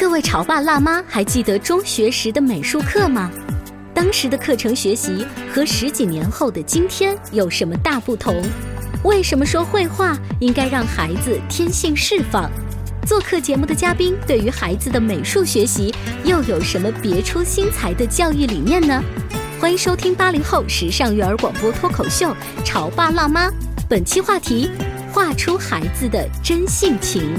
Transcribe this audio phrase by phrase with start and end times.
[0.00, 3.30] 各位潮爸辣妈还记得中学时的美术课吗？
[3.92, 8.42] 当时的课程学习和十几年后的今天有什么大不同？
[9.04, 12.50] 为什么说绘画应该让孩子天性释放？
[13.06, 19.04] 做客节目的嘉宾对于孩子的美术学习又有什么别出心裁的教育理念呢？
[19.60, 23.50] 欢迎收听八零后时尚育儿广播脱口秀《潮爸辣妈》，
[23.86, 24.70] 本期话题：
[25.12, 27.38] 画出孩子的真性情。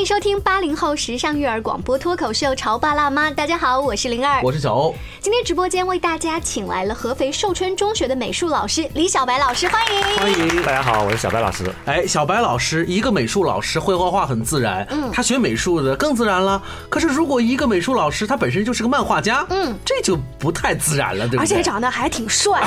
[0.00, 4.94] 迎收听八零后时尚育儿广播脱口秀《潮爸辣妈》，大家好，我是灵儿，我是小欧。
[5.20, 11.70] 今天直播间为大家请来了合肥寿春中学的美术老师李小白老师，欢迎欢迎，大家好，我是小白老师。
[11.84, 16.62] 哎，小白老师，一个美术老师会画画很自然，嗯，他学美术的更自然了。
[16.88, 21.40] 可是如果一个美术老师他本身就是个漫画家，嗯，这就不太自然了，对不对？
[21.40, 22.58] 而且长得还挺帅，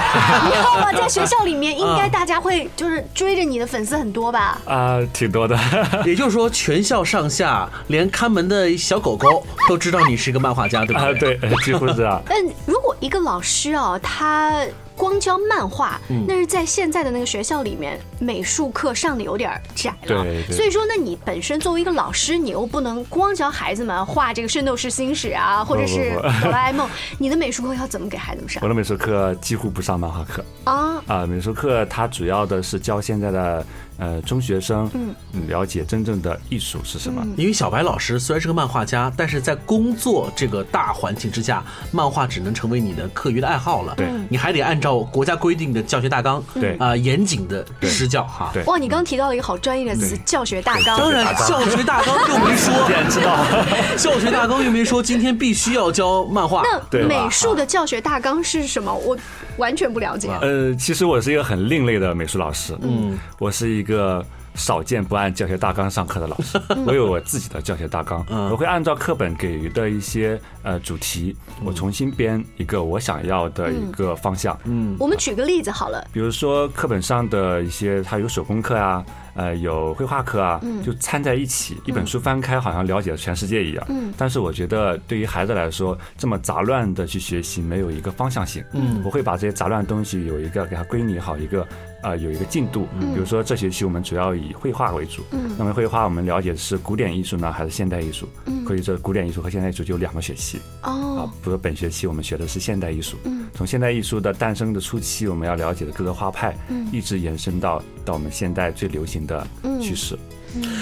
[0.46, 0.94] 你知道吗？
[0.94, 4.62] 在学校里面，应该大家会就是追着你的粉丝很多吧？
[4.66, 5.58] 啊，挺多的。
[6.06, 7.70] 也就是说，全校上下。
[7.88, 11.02] 连看门的小狗狗都知道你是一个漫画家，对吧？
[11.02, 12.22] 啊，对， 几乎是啊。
[12.28, 14.64] 但如果一个老师啊，他
[14.96, 20.24] 光教漫画，那是在现在的那个学校里面，美术课上的有点窄了。
[20.24, 20.44] 对。
[20.52, 28.62] 所以说，那你本身作为一个老师，你又不能光教孩子们画这个《圣斗士星矢》啊，或者是哆啦 A 梦，你的美术课要怎么给孩子们上？
[28.64, 31.26] 我的美术课几乎不上漫画课啊啊！
[31.26, 33.66] 美术课它主要的是教现在的。
[33.98, 35.14] 呃，中学生嗯
[35.48, 37.26] 了解真正的艺术是什么？
[37.38, 43.94] 因为小白老师虽然是个漫画家，但是在工作这个大环境之下，漫画只能成为你的课余的爱好了。
[43.96, 48.50] 对，你还得按照国家规定的教学大纲，对啊，严谨的施教哈。
[48.54, 50.98] 对，哇，你刚提到了一个好专业的词——教学大纲。
[50.98, 53.46] 当然，教学大纲又没说，然知道。
[53.98, 56.64] 教学大纲又没说今天必须要教漫画。
[56.92, 58.94] 那美术的教学大纲是什么？
[58.94, 59.18] 我
[59.58, 60.30] 完全不了解。
[60.42, 62.78] 呃，其实我是一个很另类的美术老师。
[62.82, 64.26] 嗯，我是一个。
[64.56, 74.56] 少见不按教学大纲上课的老师， 我有我自己的教学大纲，我会按照课本给予的一些呃主题，我重新编一个我想要的一个方向。
[74.66, 79.04] 嗯，我们举个例子好了，比如说课本上的一些，它有手工课啊。
[79.36, 83.86] 呃，有绘画课啊，就掺在一起，一本书翻开，好像了解了全世界一样。
[83.90, 88.64] 嗯，但是我觉得对于孩子来说，这么杂乱的去学习，没有一个方向性。
[88.74, 91.68] 嗯，我会把这些杂乱东西有一个给它归拟好，一个
[92.02, 92.88] 啊有一个进度。
[93.00, 95.24] 嗯，比如说这学期我们主要以绘画为主。
[95.32, 98.30] 嗯，那么绘画我们了解的是古典艺术呢，还是现代艺术？
[98.46, 100.60] 嗯，可以说古典艺术和现代艺术就两个学期。
[100.84, 103.18] 哦，啊，比如本学期我们学的是现代艺术。
[103.24, 109.24] 嗯，从现代艺术的诞生的初期，我们要了解的各个画派，嗯，一直延伸到到我们现代最流行。
[109.26, 109.48] 的
[109.82, 110.20] 趋势，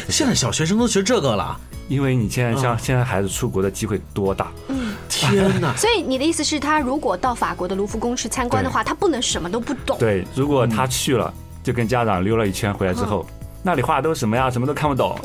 [0.10, 4.52] 现在小学生都学这个了，因为你现在像现在孩子出国的机会多大？
[4.70, 5.72] 嗯，天哪！
[5.78, 9.96] 所以你的意思是，他如果到法国的卢浮宫去参观的话，他不能什么都不懂。
[10.00, 13.28] 对，如果他去了，就跟家长溜了一圈回来之后，
[13.62, 14.50] 那里画的都是什么呀？
[14.50, 15.16] 什么都看不懂，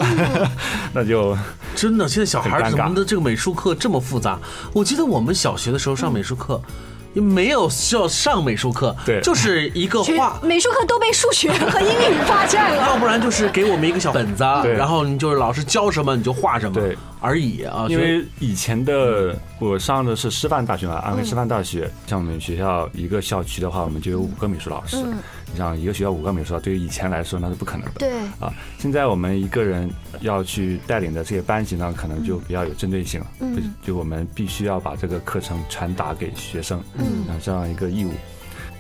[0.93, 1.34] 那就
[1.75, 2.07] 真的。
[2.07, 4.39] 现在小孩怎么的这个美术课这么复杂？
[4.75, 6.61] 我记得我们小学的时候上美术课。
[7.21, 10.38] 没有需要上美术课，对，就是一个画。
[10.43, 12.82] 美术课都被数学和英语霸占了。
[12.87, 14.44] 要不然就是给我们一个小本子，
[14.77, 17.87] 然后你就是老师教什么你就画什么，对而已啊。
[17.88, 24.97] 因为以前的我上的是师范大学嘛，安徽师范大学，像我们学校一个校区的话，我们就有五个美术老师。
[25.53, 27.92] 你像一个学校五个美术老师，对于以前来说那是不可能的。
[27.98, 29.91] 对啊，现在我们一个人
[30.21, 33.27] 要去带领的这些班级呢，可能就比较有针对性了。
[33.41, 36.83] 嗯，就我们必须要把这个课程传达给学生。
[36.95, 38.12] 嗯，这样一个义务，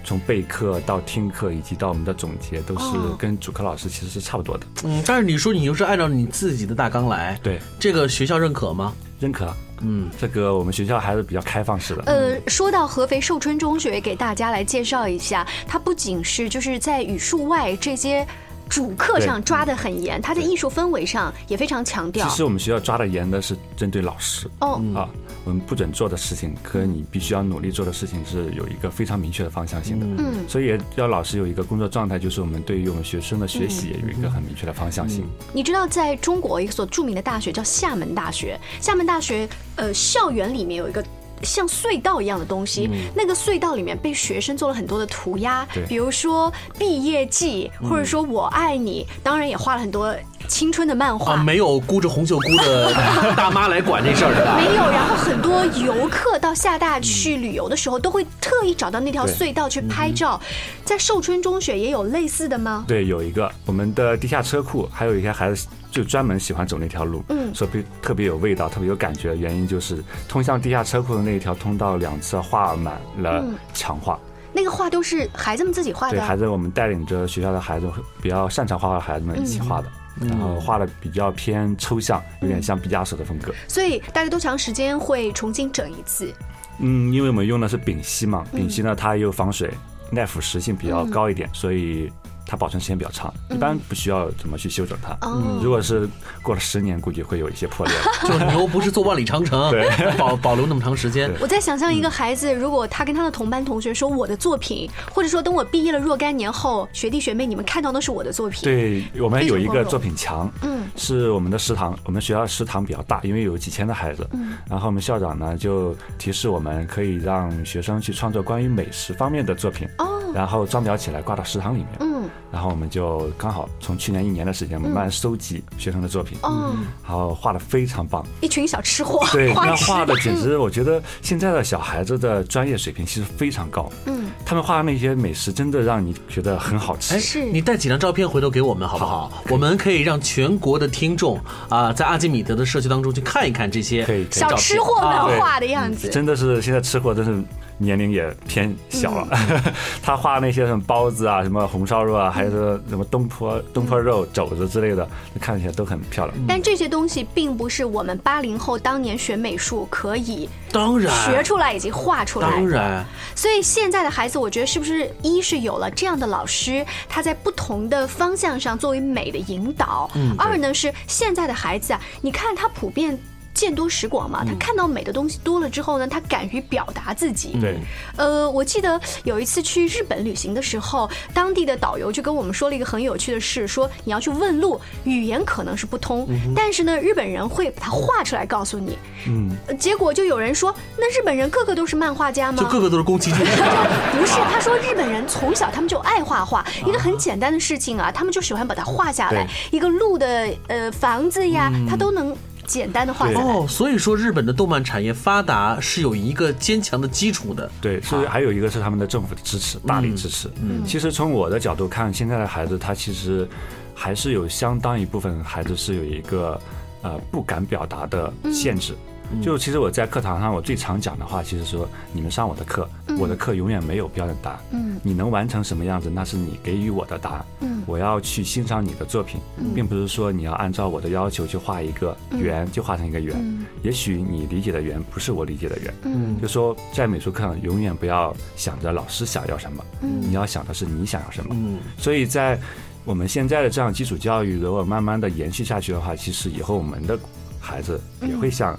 [0.06, 2.84] 从备课到听课，以及到我们的总结，都是
[3.18, 4.66] 跟主课老师其实是差不多的。
[4.84, 8.94] 嗯，但是你说你又是按照你自己的大纲来，对这个学校认可吗？
[9.18, 9.52] 认可。
[9.80, 12.02] 嗯，这个我们学校还是比较开放式的。
[12.06, 18.26] 呃，说到合肥寿春中学，给大家来介绍一下，它不仅是就是在语数外这些
[18.68, 22.36] 主课上抓得很严，他在艺术氛围上也非常强调其。
[22.36, 25.08] 实我们学校抓的严的是针对老师哦，啊，
[25.44, 30.06] 我们不准做的事情和你必须要努力做的事情是有一个非常明确的方向性的。
[30.18, 35.24] 嗯所以也要老师有一个工作状态，就是我们对于我们学生的学习也有一个很明确的方向性。
[35.52, 41.04] 你知道，在中国一所著名的大学叫厦门大学，厦门大学呃校园里面有一个。
[41.42, 50.14] 像隧道一样的东西，那个隧道里面被学生做了很多的涂鸦，比如说毕业季，或者说我爱你，当然也画了很多
[50.46, 51.34] 青春的漫画。
[51.34, 52.92] 啊，没有箍着红袖箍的
[53.36, 54.56] 大妈来管这事儿的吧？
[54.56, 60.40] 没有，然后很多游客到厦大去旅游的时候，都会特意找到那条隧道去拍照。
[60.84, 62.84] 在寿春中学也有类似的吗？
[62.86, 74.18] 对，有一个我们的地下车库，还有一些孩子就专门喜欢走那条路，嗯说别特别有味道，特别有感觉的原因就是通向地下车库的那一条通道两侧画满了嗯墙画。
[74.52, 76.34] 那个画都是孩子们自己画的对，孩。
[76.36, 77.90] 子我们带领着学校的孩子，
[78.22, 79.88] 比较擅长画画的孩子们一起画的，
[80.20, 83.52] 然后画的比较偏抽象，有点像毕加索的风格。
[83.68, 86.32] 所以大概多长时间会重新整一次？
[86.78, 89.70] 嗯，因为我们用的是丙烯嘛，丙烯呢它又防水，
[90.10, 92.12] 耐腐蚀性比较高一点，所以
[92.46, 95.12] 它保存时间比较长，一般不需要怎么去修整它。
[95.26, 95.60] 哦。
[95.62, 96.08] 如果是
[96.42, 97.94] 过了十年，估计会有一些破裂。
[98.26, 99.72] 就牛不是做万里长城，
[100.16, 101.30] 保保留那么长时间。
[101.40, 114.56] 我在想象一个孩子，如果他跟他的同班同学说我的作品，或者说等我毕业了若干年后，学弟学妹你们看到的是我的作品，对我们有一个作品墙，嗯是我们的食堂，我们学校食堂比较大，因为有几千的孩子，嗯。
[114.70, 122.15] 然后我们校长呢就提示我们可以让学生去创作关于美食方面的作品，哦，然后装裱起来挂到食堂里面，嗯
[122.52, 137.14] 然后我们就刚好从去年一年的时间，我们慢慢收集学生的作品，嗯，然后画的非常棒，一群小吃货，对，那画的简直，我觉得现在的小孩子的专业水平其实非常高，嗯，他们画的那些美食真的让你觉得很好吃。
[137.14, 137.44] 哎，，是。
[137.44, 139.30] 你带几张照片回头给我们好不好？
[139.50, 141.38] 我们可以让全国的听众
[141.68, 146.08] 啊，在阿基米德的社区当中去看一看这些小吃货啊们画的样子。
[146.08, 147.42] 真的是现在吃货真是
[147.78, 149.28] 年龄也偏小了。
[150.02, 152.50] 他画那些什么包子啊，什么红烧肉啊，还有
[152.88, 155.08] 什么东坡东坡肉、肘子之类的，
[155.40, 156.38] 看起来都很漂亮。
[156.48, 162.56] 但这些东西并不是我们八零后当年学美术可以当然学出来以及画出来的。
[162.56, 170.08] 当然，所以现在的孩子，我觉得是不是一是有了这样的老师，他在不同的方向上作为美的引导；
[170.38, 173.18] 二呢是现在的孩子啊，你看他普遍。
[173.56, 177.56] 见多识广嘛，他看到美的东西多了之后呢，他敢于表达自己。
[177.58, 177.78] 对，
[178.16, 188.98] 呃，我记得有一次去日本旅行的时候，当地的导游就跟我们说了一个很有趣的事，说你要去问路，语言可能是不通，但是呢，日本人会把它画出来告诉你。
[189.26, 192.62] 嗯，呃结果就有人说，那日本人个个都是漫画家吗？
[192.62, 193.40] 就个个都是宫崎骏。
[194.12, 202.36] 不是，他说日本人从小他们就爱画画，一个很简单的事情啊，他们就喜欢把它画下来，一个路的呃房子呀，他都能
[202.66, 203.44] 简单的画下来。
[203.44, 207.70] 哦，所以说日本的动漫产业发达是有一个坚强的基础的。
[207.80, 210.50] 对，所以还有一个是他们的政府的支持，大力支持。
[210.60, 213.48] 嗯，其实从我的角度看，现在的孩子他其实
[213.94, 216.60] 还是有相当一部分孩子是有一个
[217.02, 218.94] 呃不敢表达的限制。
[219.42, 222.88] 就其实我在课堂上，我最常讲的话，其实说你们上我的课，
[223.18, 224.58] 我的课永远没有标准答案。
[224.70, 227.46] 嗯，你能完成什么样子，那是你给予我的答案。
[227.60, 229.40] 嗯，我要去欣赏你的作品，
[229.74, 233.36] 并不是说你要按照我的要求去画一个圆就画成一个圆。
[233.82, 235.94] 也许你理解的圆不是我理解的圆。
[236.04, 241.54] 嗯就说在美术课上，永远不要想着老师想要什么，你要想的是你想要什么。
[241.56, 242.58] 嗯，所以在
[243.04, 247.18] 我们现在的这样基础教育，如果慢慢的延续下去的话，其实以后我们的
[247.60, 248.78] 孩子也会像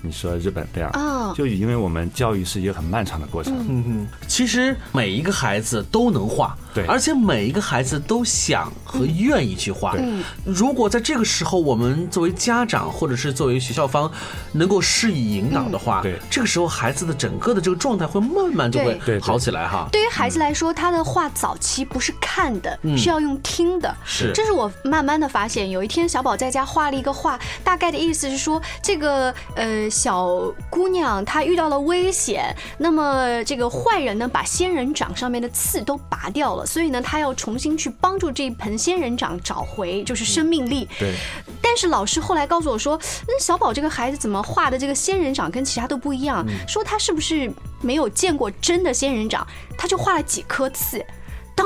[0.00, 3.54] 你说日本这样，哦就因为我们教育是一个很漫长的过程。
[3.68, 9.94] 嗯嗯，其实每一个孩子都能画，对而且每一个孩子都想和愿意去画。
[9.98, 14.10] 嗯如果在这个时候，我们作为家长或者是作为学校方
[14.52, 19.88] 能够施以引导的话，嗯对这个时候孩子的整个的这个状态会慢慢就会好起来哈。
[19.92, 23.94] 对于孩子来说，他的画早期不是看的，是要用听的。
[24.04, 25.70] 是这是我慢慢的发现。
[25.70, 30.28] 有一天，小宝在家画了一个画，大概的意思是说，这个呃小
[30.70, 40.86] 姑娘她遇到了危险，那么这个坏人呢把仙人掌上面的刺都拔掉了，所以呢，他要重新去帮助这一盆仙人掌找回就是生命力。
[40.98, 41.14] 对，
[41.62, 46.46] 但是老师后来告诉我说，那小宝这个孩子怎么画的这个仙人掌跟其他都不一样？
[46.68, 49.46] 说他是不是没有见过真的仙人掌？
[49.78, 51.02] 他就画了几颗刺。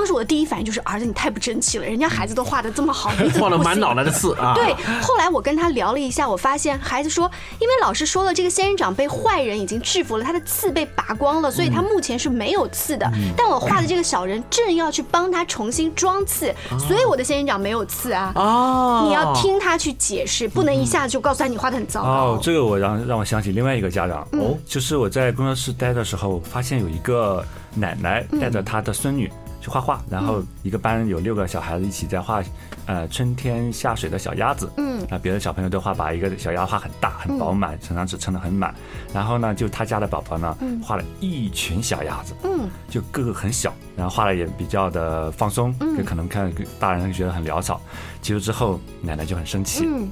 [0.02, 4.52] 当时我的第一反应就是儿子你太不争气了，人家孩子都画的这么好，你怎么画了满脑袋的刺 啊！
[4.52, 7.30] 对，后来我跟他聊了一下，我发现孩子说，
[7.60, 13.08] 因为老师说了，这个仙人掌被坏人已经制服了，他的刺被拔光了，所以他目前是没有刺的。
[13.36, 18.32] 但我画的这个小人正要去帮他重新装刺，所以我的仙人掌没有刺啊。
[18.34, 22.42] 哦，你要听他去解释，不能一下子就告诉他你画的很糟哦糕，。
[22.42, 27.44] 这个我让让我想起另外一个家长哦，就是我在工作室待的时候，发现有一个
[27.76, 29.30] 奶奶带着她的孙女
[29.62, 32.42] 去画画，然后一个班有六个小孩子一起在画，
[32.86, 38.74] 呃，春天下水的小鸭子，嗯，啊，别的小朋友都画把一个小鸭画很大很饱满，成长纸撑得很满，
[39.14, 47.80] 然后呢，就他家的宝宝呢，画了一群小鸭子，嗯，就个个很小，然后画的也比较的放松，就可能看大人觉得很潦草，
[48.20, 50.10] 结束之后奶奶就很生气，嗯。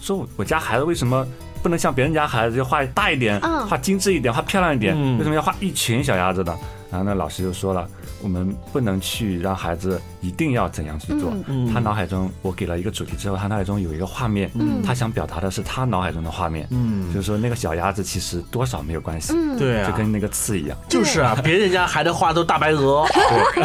[0.00, 1.26] 说我我家孩子为什么
[1.60, 3.66] 不能像别人家孩子就画大一点，嗯。
[3.68, 5.18] 画精致一点，画漂亮一点，嗯。
[5.18, 6.56] 为什么要画一群小鸭子呢？
[6.90, 7.88] 然后那老师就说了，
[8.22, 11.32] 我们不能去让孩子一定要怎样去做。
[11.46, 14.50] 嗯他脑海中我给了一个主题之后，他脑海中有一个画面，
[14.84, 20.76] 他想表达的是他脑海中的画面，嗯就是说那个小鸭子其实多少没有关系，对啊，就跟那个刺一样。
[20.88, 23.06] 就是啊，别人家孩子画都大白鹅，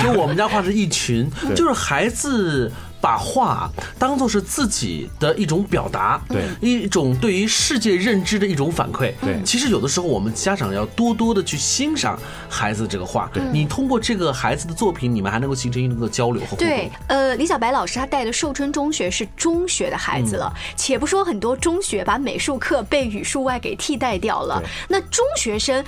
[0.02, 2.72] 就我们家画是一群，就是孩子。
[3.04, 3.70] 把画
[4.00, 9.12] 当做是自己的一种表达，对一种对于世界认知的一种反馈。
[9.20, 12.18] 对其实有的时候我们家长要多多的去欣赏
[12.48, 16.66] 孩子这个画，你通过这个孩子的作品，你们还能够形成一个交流和互动。
[16.66, 25.84] 对，呃，李小白老师他带的寿春中学是中学的孩子了，且不说很多中学把美术课被语数外给替代掉了，那中学生。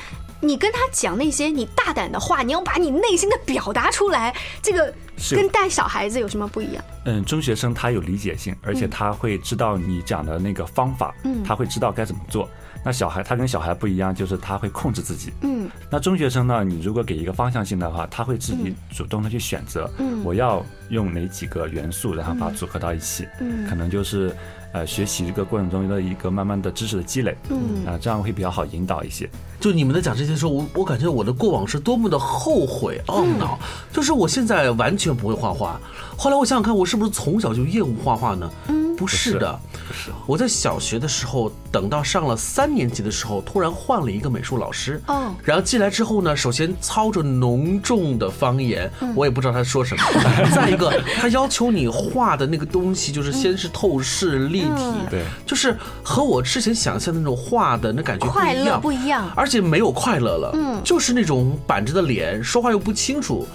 [0.46, 4.94] 你跟他讲那些你大胆的话，你要把你内心的表达出来，这个
[5.32, 6.84] 跟带小孩子有什么不一样？
[7.06, 12.50] 嗯，中学生他有理解性，而且他会知道你讲的那个方法，嗯他会知道该怎么做。
[12.84, 15.34] 那小孩他跟小孩不一样，就是他会控制自己。
[15.42, 24.36] 嗯那中学生呢，你如果给一个方向性的话，他会自己主动的去选择，嗯我要用哪几个元素，然后把它组合到一起，嗯可能就是
[24.76, 29.30] 呃学习这个过程中的一个慢慢的知识的积累，嗯啊、这样会比较好引导一些。
[29.58, 33.58] 就你们在讲这些时候，我我感觉我的过往是多么的后悔懊恼，
[33.94, 35.80] 就是我现在完全不会画画。
[36.18, 38.50] 后来我想想看，我是不是从小就厌恶画画呢？
[38.68, 45.02] 嗯，不是的，不是我在小学的时候，等到上了三年级的时候，突然换了一个美术老师。
[45.08, 50.04] 哦然后进来之后呢，首先操着浓重的方言，我也不知道他说什么。
[50.56, 63.46] 再一个，他要求你画的那个东西，就是先是透视、立体，嗯对就是和我之前想象的那种画的那感觉不快乐一样，不一样而且没有快乐了，嗯就是那种板着的脸，说话又不清楚。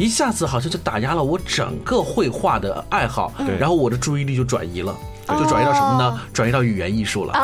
[0.00, 3.58] 一下子好像就打压了我整个绘画的爱好，对。
[3.58, 4.96] 然后我的注意力就转移了，
[5.28, 6.20] 就转移到什么呢？
[6.32, 7.34] 转移到语言艺术了。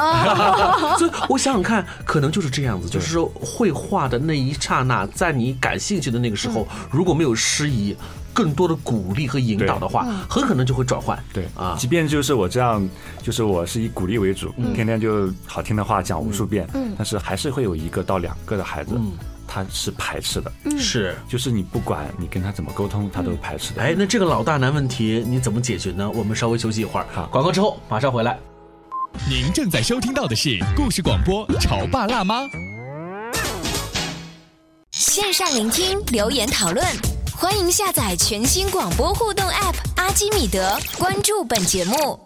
[0.96, 7.94] 所以我想想看，可能就是这样子，就是说绘画的那一刹那，在你感兴趣的那个时候，如果没有失仪。
[8.36, 11.18] 更多的鼓励和引导的话，很可能就会转换。
[11.32, 11.48] 对。
[11.56, 11.74] 啊。
[11.78, 12.86] 即便就是我这样，
[13.22, 19.00] 就是我是以鼓励为主，天天就好听的话讲无数遍，但是还是会有一个到两个的孩子，
[19.46, 21.16] 他是排斥的，是。
[21.28, 23.82] 就是你不管你跟他怎么沟通，他都排斥的。
[23.82, 26.10] 哎，那这个老大难问题你怎么解决呢？
[26.10, 28.38] 我们稍微休息一会儿，好广告之后马上回来。
[29.28, 32.42] 您正在收听到的是故事广播《潮爸辣妈》。
[34.92, 36.84] 线上聆听，留言讨论，
[37.34, 42.25] 欢迎下载全新广播互动 App 阿基米德，关注本节目。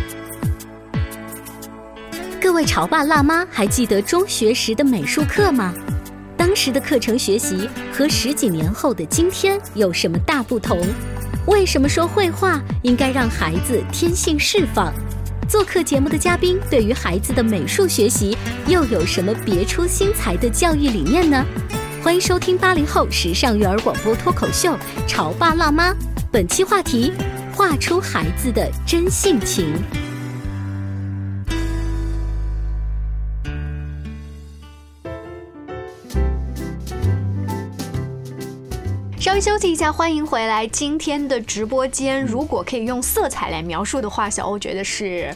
[2.51, 5.73] 各位潮爸辣妈还记得中学时的美术课吗？
[6.35, 10.77] 当时的课程学习和十几年后的今天有什么大不同？
[11.47, 14.93] 为什么说绘画应该让孩子天性释放？
[15.47, 21.45] 做客节目的嘉宾对于孩子的美术学习又有什么别出心裁的教育理念呢？
[22.03, 24.73] 欢迎收听八零后时尚育儿广播脱口秀
[25.07, 25.93] 《潮爸辣妈》，
[26.29, 27.13] 本期话题：
[27.55, 29.73] 画出孩子的真性情。
[39.41, 40.67] 休息一下，欢迎回来。
[40.67, 45.33] 今天的直播间，如果可以用色彩来描述的话，小欧觉得是。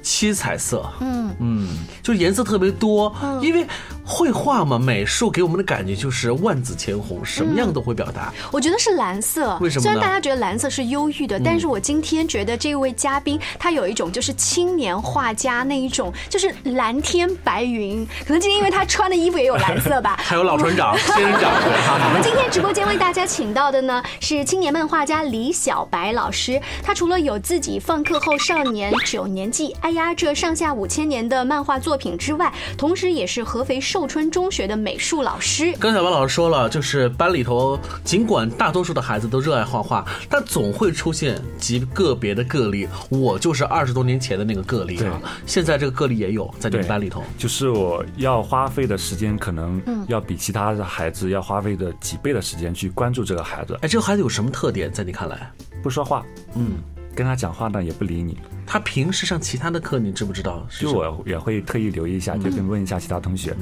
[0.00, 1.68] 七彩色，嗯嗯，
[2.02, 3.66] 就颜色特别多，因为
[4.04, 8.32] 绘画嘛，美术给我们的感觉就是万紫千红，什么样都会表达。
[8.50, 9.82] 我觉得是蓝色，为什么？
[9.82, 18.04] 虽然大家觉得蓝色是忧郁的，但是我今天觉得这位嘉宾他有一种就是青年画家那一种，就是蓝天白云。
[18.26, 20.18] 可能今天因为他穿的衣服也有蓝色吧。
[20.22, 21.52] 还有老船长、 仙人掌。
[21.52, 35.72] 我们今天直播间为大家请到的呢是青年漫画家李小白老师，他除了有自己放课后少年九年级哎呀这上下五千年的漫画作品之外，同时也是合肥寿春中学的美术老师。
[35.78, 42.88] 刚才王老师说了，就是班里头，尽管大多数的孩子都热爱画画，但总会出现极个别的个例。
[43.08, 47.22] 我就是二十多年前的那个个例啊，现在这个个例也有在你们班里头。
[47.38, 53.78] 就是我要花费的时间，可能要比其他的孩子要花费的几倍的时间去关注这个孩子。
[53.82, 54.90] 哎，这个孩子有什么特点？
[54.92, 55.50] 在你看来，
[55.82, 56.72] 不说话，嗯。
[57.14, 58.36] 跟他讲话呢，也不理你。
[58.64, 60.66] 他平时上其他的课，你知不知道？
[60.80, 63.54] 就我也会特意留意一下，就跟问一下其他同学，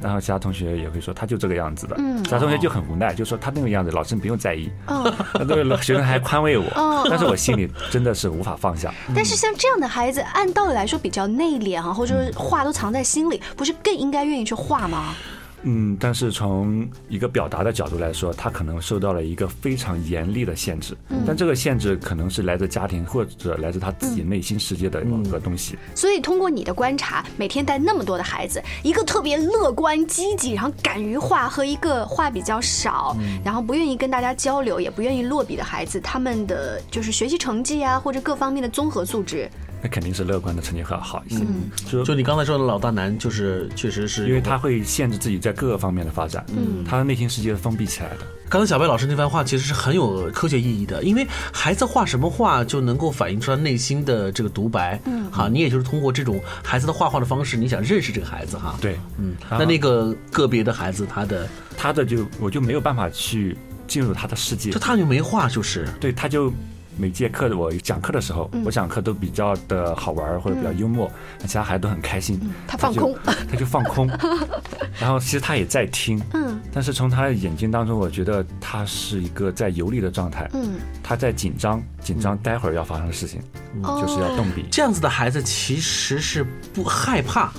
[0.00, 1.96] 然后其他同学也会说，他就这个样子的。
[1.98, 4.68] 嗯，其他同学就很无奈，就说他那个样子，老师不用在意。
[4.88, 6.64] 哦，那学生还宽慰我。
[6.74, 8.92] 哦，但是我心里真的是无法放下。
[9.14, 15.14] 但是像这样的孩子，按道理来说比较内敛哈，或者说话都藏在心里，不是更应该愿意去画吗？
[15.62, 20.96] 嗯，但是从一个表达的角度来说，他可能受到了一个非常严厉的限制。
[21.08, 25.76] 嗯，但这个限制可能是来自家庭或者来自他自己内心世界的某个东西。
[25.94, 39.50] 所以通过你的观察，每天带那么多的孩子，一个特别乐观积极，然后敢于画，和一个话比较少，然后不愿意跟大家交流，也不愿意落笔的孩子，他们的就是学习成绩啊，或者各方面的综合素质。
[39.82, 41.40] 那肯定是乐观的成绩会要好一些。
[41.40, 46.44] 嗯，就就你刚才说的老大难，就是确实是因为他会限制自己在各个方面的发展。
[46.48, 48.26] 嗯，他的内心世界是封闭起来的。
[48.48, 54.98] 刚才小白老师那番话其实是很有科学意义的，因为孩子画什么画就能够反映出他内心的这个独白。
[55.04, 58.76] 嗯，好，你也就是通过这种孩子的画画的方式，你想认识这个孩子哈。
[58.80, 63.56] 对，嗯，那那个个别的孩子，他的他的就我就没有办法去
[63.86, 64.70] 进入他的世界。
[64.70, 66.52] 就他就没画，就是对，他就。
[67.00, 71.08] 每节课我讲课的时候，我讲课都比较的好玩或者比较幽默，
[71.40, 72.40] 那其他孩子都很开心。
[72.66, 74.10] 他放空，他就放空。
[74.98, 76.47] 然后其实他也在听，嗯，
[76.78, 83.40] 但是从他的眼睛当中，我觉得他是一个在游离的状态，嗯，他在紧张，紧张待会儿要发生的事情，
[83.82, 84.64] 就是要动笔。
[84.70, 87.52] 这样子的孩子其实是不害怕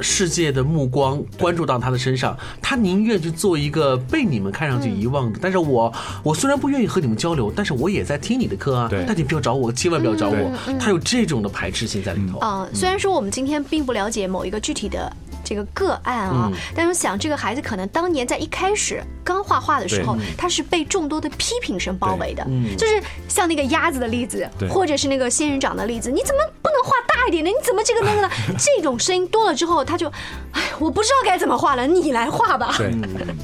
[0.00, 5.38] 世界的目光关注到他的身上，他宁愿去做一个被你们看上去遗忘的。
[5.42, 8.86] 但是我我虽然不愿意和你们交流，但是我也在听你的课。
[8.88, 10.52] 对，但你不要找我，千万不要找我。
[10.78, 12.38] 他有这种的排斥性在里头。
[12.40, 15.12] 嗯，虽然说我们今天并不了解某一个具体的
[15.50, 22.44] 这个个案啊，但是想这个孩子可能当年在一开始刚画画的时候，他是被众多的批评声包围的。
[22.46, 27.50] 嗯，就是像那个鸭子的例子，或者是那个仙人掌的例子，你怎么不能画大一点呢？
[27.50, 28.30] 你怎么这个那个呢？
[28.56, 30.06] 这种声音多了之后，他就，
[30.52, 32.72] 哎，我不知道该怎么画了，你来画吧。
[32.78, 32.94] 对，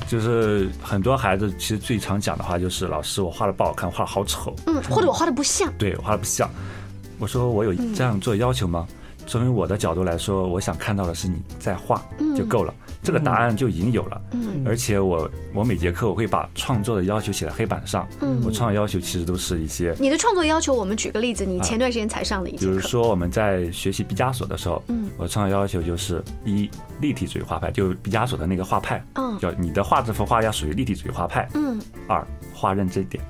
[0.08, 4.54] 就是很多孩子其实最常讲的话就是老师，我画的不好看，画的好丑。
[4.68, 5.72] 嗯，或者我画的不像。
[5.76, 6.48] 对，我画的不像。
[7.18, 8.86] 我说我有这样做要求吗？
[8.86, 8.96] 作
[9.42, 12.00] 为我的角度来说，我想看到的是你在画
[12.36, 14.20] 就够了，这个答案就已经有了。
[14.32, 18.06] 嗯，而且我我每节课我会把创作的要求写在黑板上。
[18.20, 19.94] 嗯，我创作要求其实都是一些。
[19.98, 22.70] 你的创作要求，我们举个例子，你前段时间才上的一节课。
[22.70, 31.48] 比如说我们在学习毕加索的时候，嗯，我创作要求就是一立体主义画派，就毕加索的那个画派，嗯，叫你的画这幅画要属于立体主义画派。
[31.54, 32.26] 嗯，二。
[32.58, 33.22] 画认真点，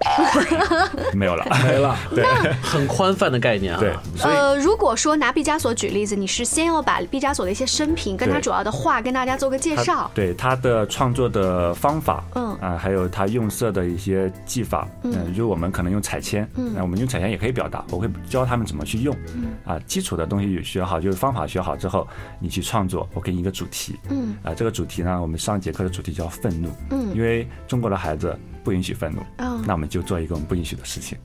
[1.13, 2.25] 没有了，没了， 对，
[2.63, 3.81] 很宽泛的概念啊。
[3.81, 12.55] 对，呃，如果说拿毕加索举例子，你是先要把毕加索的一些生平跟他主要的画跟大家做个介绍，对他的创作的方法，嗯。
[12.61, 19.45] 啊，还有他用色的一些技法，嗯，就我们可能用彩铅，嗯，那我们用彩铅也可以表达，我会教他们怎么去用，嗯。
[19.65, 22.07] 啊，基础的东西学好，就是方法学好之后，
[22.41, 24.37] 你去创作，我给你一个主题，嗯。
[24.43, 28.37] 啊，这个主题呢，我们上节课的主题叫愤怒，嗯，因为中国的孩子。
[28.67, 29.23] 不允许愤怒，
[29.65, 31.17] 那我们就做一个我们不允许的事情。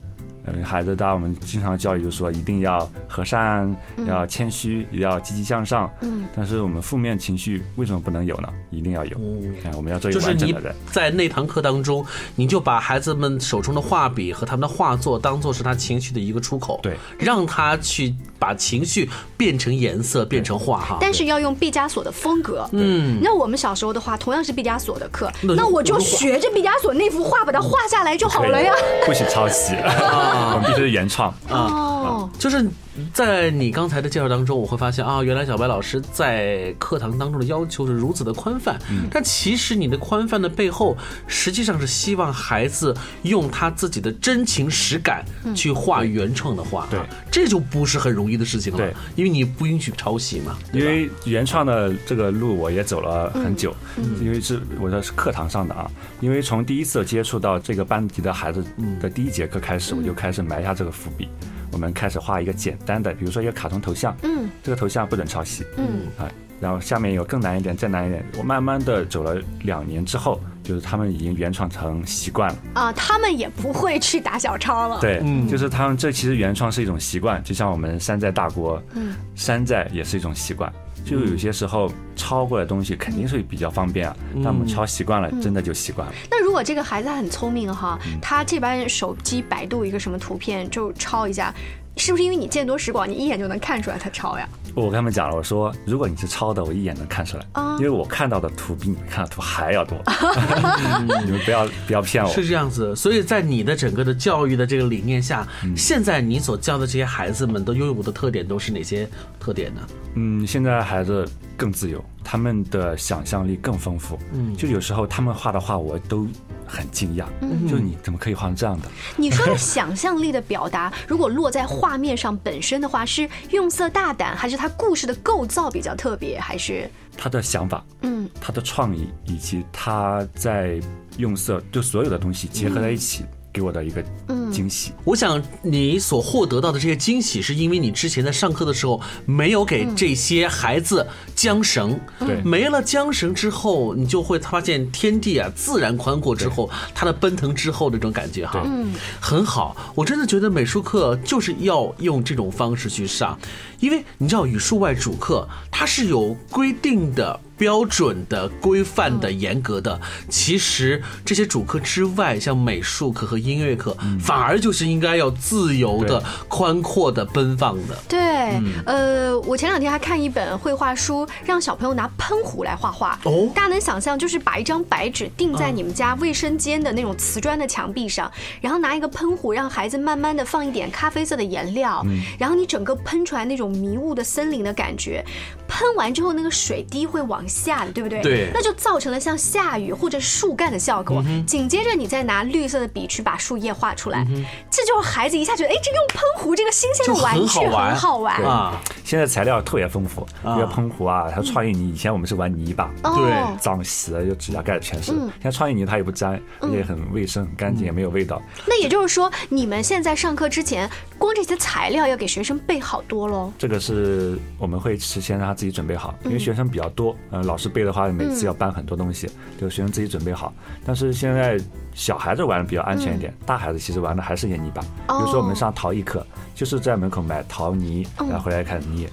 [0.46, 3.74] 嗯，孩子，当我们经常教育，就是说一定要和善，
[4.06, 5.88] 要谦虚，也要积极向上。
[6.00, 8.48] 嗯，但是我们负面情绪为什么不能有呢？
[8.70, 9.16] 一定要有。
[9.18, 10.74] 嗯，我们要做一个完整的人。
[10.90, 20.98] 在那堂课当中，你就把孩子们手中的画笔和他们的画作当做是他情绪的一个出口，对，让他去把情绪变成颜色，变成画哈。
[21.00, 22.68] 但是要用毕加索的风格。
[22.72, 28.72] 嗯，那我们小时候的话，同样是毕加索的课，那我就学着毕加索那幅画把它画下来就好了呀。
[29.06, 29.76] 不许抄袭。
[30.34, 31.91] 我们必须是原创啊。
[32.02, 32.66] 哦，就是
[33.12, 38.78] 在你刚才的介绍当中，我会发现啊，原来小白老师在课堂当中的要求是如此的宽泛，
[39.10, 53.74] 但其实你的宽泛的背后，实际上是希望孩子用他自己的真情实感去画原创的画，对，这就不是很容易的事情了，对，因为你不允许抄袭嘛，因为原创的这个路我也走了很久，
[54.20, 58.64] 因为是我的是课堂上的啊，因为从第一次接触到这个班级的孩子
[59.00, 61.28] 的第一节课开始，我就开始埋下这个伏笔。
[61.72, 66.30] 我们开始画一个简单的，比如说一个卡通头像，嗯，这个头像不准抄袭，嗯，啊，
[66.60, 68.24] 然后下面有更难一点，再难一点。
[68.38, 75.00] 我慢慢的走了两年之后，就是他们已经原创成习惯了啊，他们也不会去打小抄了。
[75.00, 80.72] 对，就是他们这其实原创是一种习惯，就像我们山寨大国，嗯，山寨也是一种习惯。
[81.04, 86.14] 就有些时候抄过来东西肯定是比较方便啊，但我们抄习惯了，真的就习惯了。
[86.30, 91.52] 那如果这个孩子很聪明哈，他这边手机百度一个什么图片就抄一下。
[91.96, 94.48] 是不是因为你见多识广，你一眼就能看出来他抄呀？
[94.74, 97.44] 我跟他们讲了，我说如果你是抄的，我一眼能看出来，
[97.78, 99.98] 因为我看到的图比你们看的图还要多。
[101.24, 102.30] 你们不要不要骗我。
[102.30, 109.06] 是这样子，所以在你的整个的教育的这个理念下，现在你所教的这些孩子们都拥有的特点都是哪些
[109.38, 109.80] 特点呢？
[110.14, 114.18] 嗯，现在孩子更自由，他们的想象力更丰富。
[114.32, 116.26] 嗯，就有时候他们画的画，我都。
[116.72, 117.26] 很惊讶，
[117.68, 118.88] 就你怎么可以画成这样的？
[119.16, 127.84] 你说的想象力的表达，如果落在画面上本身的话，是用色大胆，还是他故事的构造比较特别，还是他的想法？
[128.00, 130.80] 嗯，他的创意以及他在
[131.18, 133.24] 用色，就所有的东西结合在一起。
[133.52, 134.02] 给我的一个
[134.50, 134.92] 惊喜。
[135.04, 141.98] 我想你所获得到的这些惊喜，是因为你之前在上课的时候没有给这些孩子缰绳。
[142.18, 149.76] 对，没了缰绳之后，你就会发现天地啊，自然宽阔之后，它的奔腾之后那种感觉哈，嗯，很好。
[149.94, 153.38] 我真的觉得美术课就是要用这种方式去上，
[153.80, 157.38] 因为你知道语数外主课它是有规定的。
[157.62, 167.96] 标准的、规范的、严格的，其实这些主课之外，像美术课和音乐课，反而就是应该要自由的、宽阔的、奔放的。
[168.08, 173.16] 对，呃，我前两天还看一本绘画书，让小朋友拿喷壶来画画。
[173.22, 178.28] 哦，大家能想象，就是把一张白纸钉在你们家卫生间的那种瓷砖的墙壁上，
[178.60, 182.04] 然后拿一个喷壶，让孩子慢慢的放一点咖啡色的颜料，
[182.40, 185.24] 然后你整个喷出来那种迷雾的森林的感觉，
[185.68, 187.40] 喷完之后那个水滴会往。
[187.52, 188.22] 下的对不对？
[188.22, 191.22] 对，那就造成了像下雨或者树干的效果。
[191.46, 194.26] 紧接着你再拿绿色的笔去把树叶画出来，
[194.70, 198.80] 这就是孩子一下觉得，哎，这用喷壶这个新鲜的玩具很好玩啊！
[199.04, 201.92] 现在材料特别丰富，因为喷壶啊，它创意泥。
[201.92, 205.12] 以前我们是玩泥巴，对，脏洗了就指甲盖全是。
[205.12, 208.40] 现在创意泥它也不粘，而且很卫生、很干净，也没有味道。
[208.66, 210.88] 那也就是说，你们现在上课之前，
[211.18, 213.52] 光这些材料要给学生备好多喽。
[213.58, 217.41] 这个是我们会事先让他自己准备好，因为学生比较多，嗯。
[217.42, 219.28] 老师背的话，每次要搬很多东西，
[219.60, 220.52] 就学生自己准备好。
[220.84, 221.58] 但是现在
[221.94, 224.82] 小孩子玩的比较安全一点，大孩子其实玩的还是演泥巴。
[224.82, 229.08] 比如说我们上陶艺课，就是在门口买陶泥，然后回来开始捏，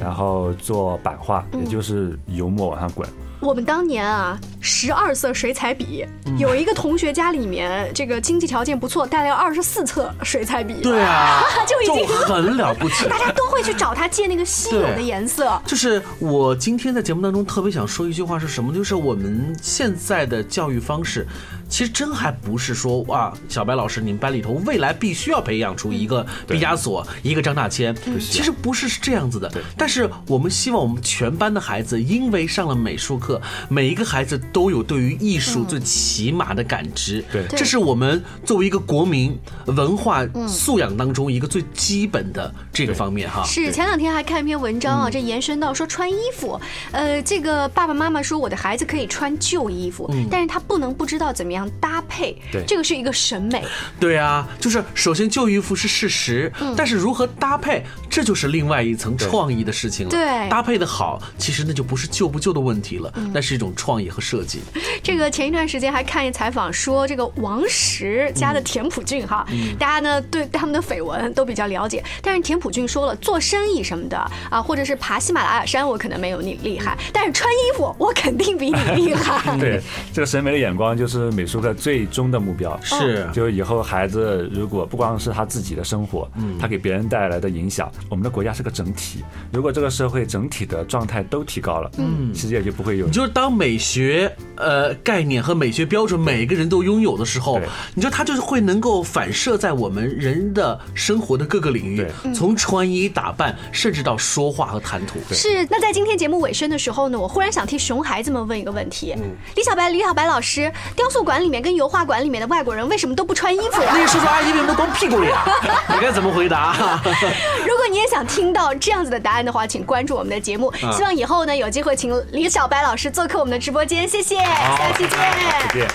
[0.00, 3.08] 然后做版画，也就是油墨往上滚。
[3.40, 6.04] 我们当年啊，十二色水彩笔，
[6.38, 10.74] 有一个同学家里面这个经济条件不错，带了二十四册水彩笔。
[10.82, 13.08] 对啊， 就已经很了不起。
[13.08, 15.60] 大家都会去找他借那个稀有的颜色。
[15.64, 18.74] 就是我今天在节目当中特别想说一句话是什么？
[18.74, 21.26] 就是我们现在的教育方式。
[21.70, 27.94] 其实真还不是说哇，小白老师，你们班里头未来必须要培养出一个毕加索，一个张大千。
[28.18, 29.50] 其实不是是这样子的。
[29.78, 37.24] 但是我们希望我们全班的孩子，因为上了美术课，每一个孩子都有对于艺术最起码的感知。
[37.30, 43.44] 对，这是我们作为一个国民文化素养当中一个最基本的这个方面哈。
[43.44, 51.59] 是前两天还看一篇文章啊，这延伸到说穿衣服，呃，这个爸爸妈妈说我的孩子可以穿旧衣服，但是他不能不知道怎么样。
[51.80, 53.64] 搭配，对，这个是一个审美。
[53.98, 60.10] 对啊，就是首先旧衣服是事实，但是如何搭配，这就是另外一层创意的事情了。
[60.10, 64.60] 对，搭配的好，其实那就不是旧不旧的问题了，那是一种创意和设计。
[65.02, 69.46] 这个前一段时间还看一采访说，这个王石家的田朴珺哈，
[69.78, 74.16] 大家呢对他们的绯闻都比较了解，但是田朴珺说了，做生意什么的
[74.50, 79.56] 啊，或者是爬喜马拉雅山，我可能没有你厉害，但是穿衣服我肯定比你厉害。
[79.60, 79.80] 对，
[80.14, 81.49] 这个审美的眼光就是美。
[81.50, 82.78] 术课最终的目标。
[82.82, 93.06] 是，就以后孩子如果不光是他自己的生活，嗯，他给别人带来的影响，我们的国家是个整体，如果这个社会整体的状态都提高了，嗯，世界就不会有。
[93.06, 97.60] 你就是当美学呃概念和美学标准每个人都拥有的时候，
[97.94, 105.18] 你说它就是会能够反射在我们人的生活的各个领域，从穿衣打扮，甚至到说话和谈吐。
[105.32, 105.66] 是。
[105.70, 109.14] 那在今天节目尾声的时候呢，我忽然想替熊孩子们问一个问题：
[109.56, 113.82] 李小白，李小白老师，雕塑馆里面跟油画馆里面的外国人为什么都不穿衣服？
[113.82, 115.44] 那叔叔阿姨为什么都光屁股呀？
[115.88, 116.74] 你该怎么回答？
[117.66, 120.72] 如果你也想听到这样子的答案的话，请关注我们的节目。
[120.92, 124.08] 希望以后呢有机会请李小白老师做客我们的直播间。
[124.08, 125.10] 谢谢，下期见。
[125.10, 125.88] 再见。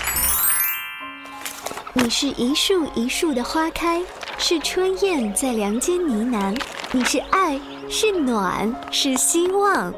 [1.92, 4.02] 你是一树一树的花开，
[4.36, 6.54] 是春燕在梁间呢喃。
[6.92, 9.92] 你是爱，是暖，是希望。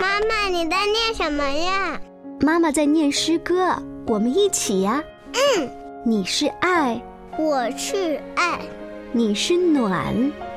[0.00, 1.98] 妈妈，你在念什么呀？
[2.40, 5.02] 妈妈在念诗歌，我们一起呀。
[5.32, 5.70] 嗯。
[6.06, 7.00] 你是爱，
[7.38, 8.60] 我是爱。
[9.12, 10.14] 你是暖，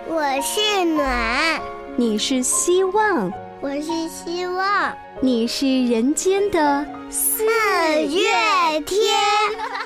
[0.09, 1.61] 我是暖。
[1.95, 3.31] 你是希望，
[3.61, 4.93] 我是希望。
[5.21, 9.15] 你是人间的四月天。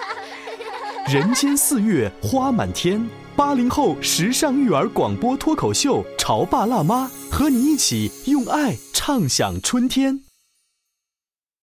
[1.07, 10.19] 人间四月花满天，八零后时尚育儿广播脱口秀《潮爸辣妈》和你一起用爱畅享春天。